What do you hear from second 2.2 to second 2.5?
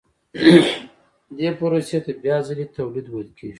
بیا